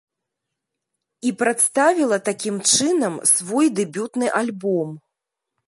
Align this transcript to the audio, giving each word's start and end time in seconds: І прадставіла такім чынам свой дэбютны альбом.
І 1.29 1.33
прадставіла 1.41 2.17
такім 2.31 2.55
чынам 2.79 3.13
свой 3.35 3.67
дэбютны 3.81 4.33
альбом. 4.43 4.89